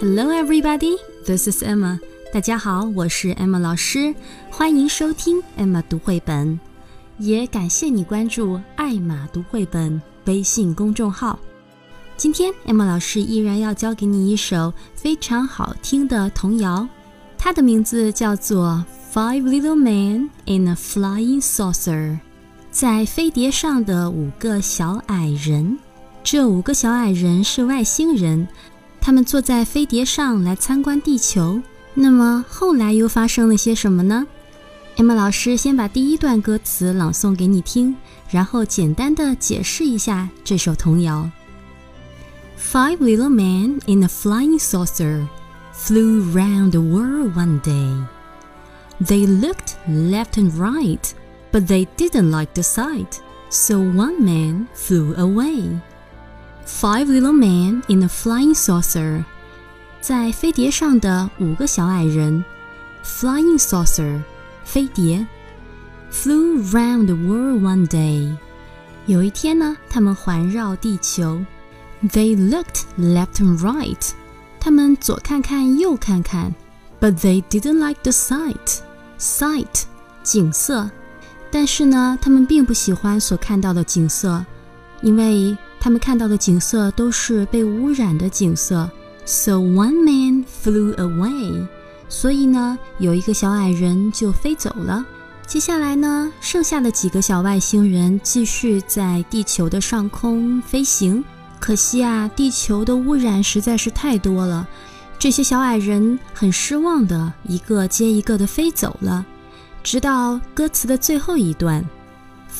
[0.00, 0.96] Hello, everybody.
[1.26, 1.98] This is Emma.
[2.32, 4.14] 大家好，我是 Emma 老师，
[4.48, 6.60] 欢迎收听 Emma 读绘本，
[7.18, 11.36] 也感谢你关注爱玛读绘本微信公众号。
[12.16, 16.88] 今天 Emma 老师依然要教给你一首非常好听的童谣，
[17.36, 21.90] 它的名字叫做《Five Little Men in a Flying Saucer》，
[22.70, 25.76] 在飞碟上的五个小矮人。
[26.22, 28.46] 这五个小矮人是外星人。
[29.07, 31.61] 他们坐在飞碟上来参观地球，
[31.93, 34.25] 那么后来又发生了些什么呢？
[34.95, 37.95] Emma 老师先把第一段歌词朗诵给你听，
[38.29, 41.29] 然后简单的解释一下这首童谣。
[42.57, 45.27] Five little men in a flying saucer
[45.75, 48.03] flew round the world one day.
[49.03, 51.01] They looked left and right,
[51.51, 53.17] but they didn't like the sight,
[53.49, 55.79] so one man flew away.
[56.67, 59.25] Five little men in a flying saucer，
[59.99, 62.43] 在飞碟上的五个小矮人，
[63.03, 64.21] flying saucer，
[64.63, 65.27] 飞碟，
[66.11, 68.33] flew round the world one day。
[69.05, 71.45] 有一天呢，他们环绕地球。
[72.01, 74.11] They looked left and right，
[74.59, 76.53] 他们左看看右看看，
[77.01, 79.83] but they didn't like the sight。sight，
[80.23, 80.89] 景色。
[81.51, 84.45] 但是呢，他们并不喜欢所看到的景色，
[85.01, 85.57] 因为。
[85.80, 88.90] 他们看到的景色都是被污染的景色。
[89.24, 91.66] So one man flew away。
[92.08, 95.04] 所以呢，有一个小矮人就飞走了。
[95.46, 101.24] 接下来呢，剩下的几个小外星人继续在地球的上空飞行。
[101.60, 104.66] 可惜啊，地球的污染实在是太多了。
[105.18, 109.26] 这些小矮人很失望的，一个接一个的飞走了。
[109.82, 111.84] 直到歌词的最后一段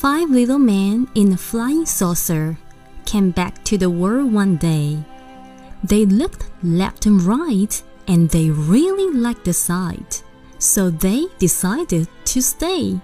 [0.00, 2.56] ：Five little men in a flying saucer。
[3.05, 5.03] came back to the world one day.
[5.85, 7.75] They looked left and right
[8.07, 10.21] and they really liked the sight,
[10.59, 12.99] so they decided to stay.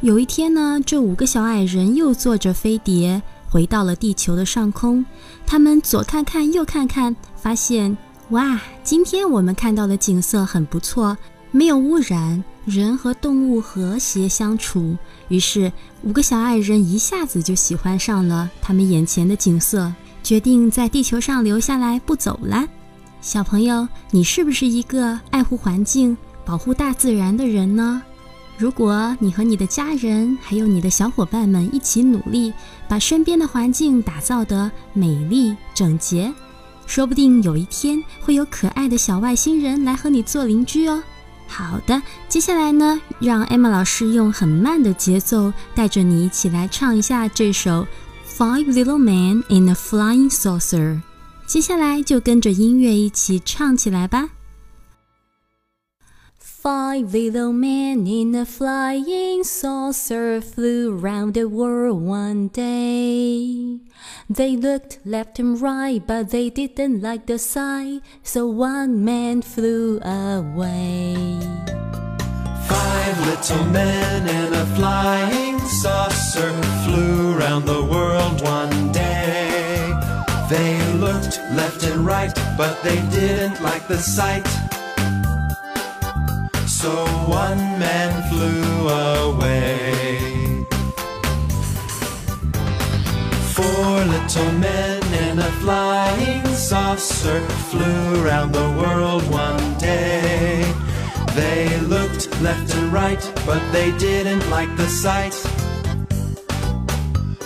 [0.00, 5.04] 有一天呢，这五个小矮人又坐着飞碟回到了地球的上空。
[5.46, 7.96] 他们左看看，右看看，发现
[8.30, 11.16] 哇，今天我们看到的景色很不错，
[11.50, 14.95] 没有污染， 人和动物和谐相处。
[15.27, 15.71] 于是，
[16.03, 19.91] 五个小矮人一下子就喜欢上了他们眼前的景色，
[20.23, 22.65] 决定在地球上留下来不走了。
[23.21, 26.15] 小朋友，你是不是一个爱护环境、
[26.45, 28.01] 保护大自然的人呢？
[28.57, 32.53] 如果你和你的家人还有你的小伙伴们一起努力，
[32.87, 36.33] 把身边的环境打造得美丽整洁。
[36.85, 41.01] 说不定有一天会有可爱的小外星人来和你做邻居哦。
[41.49, 47.85] 好的，接下来呢，让 Emma 老师用很慢的节奏带着你一起来唱一下这首
[48.37, 50.77] 《Five Little Men in a Flying Saucer》。
[51.45, 54.29] 接下来就跟着音乐一起唱起来吧。
[56.69, 63.79] Five little men in a flying saucer flew round the world one day.
[64.29, 69.99] They looked left and right, but they didn't like the sight, so one man flew
[70.01, 71.39] away.
[72.67, 76.53] Five little men in a flying saucer
[76.83, 79.91] flew round the world one day.
[80.51, 84.68] They looked left and right, but they didn't like the sight.
[86.81, 90.65] So one man flew away.
[93.53, 100.63] Four little men in a flying saucer flew around the world one day.
[101.35, 105.33] They looked left and right, but they didn't like the sight.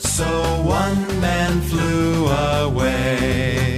[0.00, 0.26] So
[0.64, 3.69] one man flew away.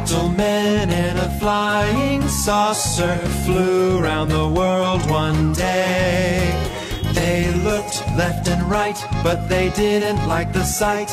[0.00, 6.54] Little men in a flying saucer flew around the world one day.
[7.14, 11.10] They looked left and right, but they didn't like the sight.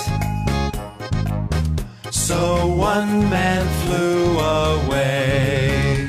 [2.12, 6.08] So one man flew away.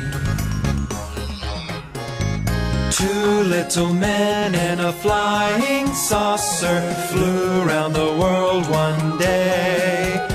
[2.90, 6.80] Two little men in a flying saucer
[7.10, 10.26] flew around the world one day.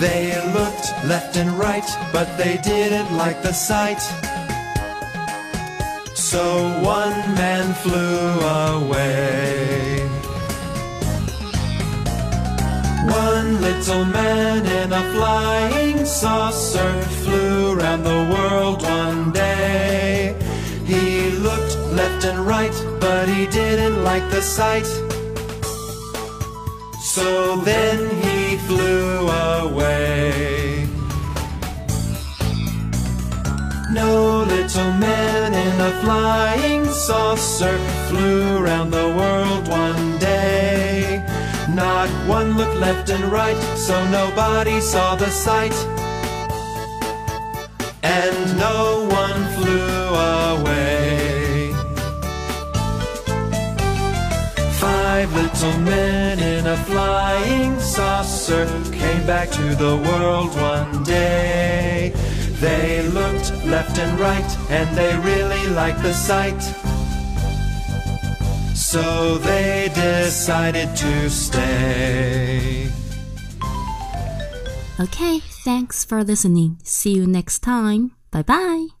[0.00, 0.29] They
[1.10, 4.00] left and right, but they didn't like the sight.
[6.14, 6.42] So
[6.98, 8.28] one man flew
[8.70, 10.08] away.
[13.26, 16.92] One little man in a flying saucer
[17.24, 20.36] flew around the world one day.
[20.84, 24.86] He looked left and right, but he didn't like the sight.
[27.02, 30.29] So then he flew away.
[33.92, 37.76] No little man in a flying saucer
[38.08, 41.26] flew round the world one day.
[41.68, 45.74] Not one looked left and right, so nobody saw the sight.
[48.04, 50.14] And no one flew
[50.54, 51.72] away.
[54.78, 62.14] Five little men in a flying saucer came back to the world one day.
[62.60, 66.60] They looked left and right and they really liked the sight.
[68.74, 72.88] So they decided to stay.
[75.00, 76.78] Okay, thanks for listening.
[76.82, 78.12] See you next time.
[78.30, 78.99] Bye bye.